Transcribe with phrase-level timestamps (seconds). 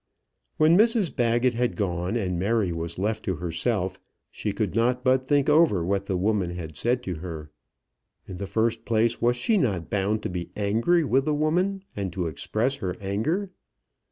[0.57, 3.99] When Mrs Baggett had gone and Mary was left to herself,
[4.31, 7.51] she could not but think over what the woman had said to her.
[8.27, 12.11] In the first place, was she not bound to be angry with the woman, and
[12.13, 13.51] to express her anger?